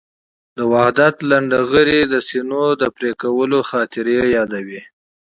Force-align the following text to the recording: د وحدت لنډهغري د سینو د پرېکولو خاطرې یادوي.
د 0.57 0.59
وحدت 0.71 1.15
لنډهغري 1.29 2.01
د 2.13 2.15
سینو 2.29 2.65
د 2.81 2.83
پرېکولو 2.97 3.59
خاطرې 3.69 4.19
یادوي. 4.37 4.81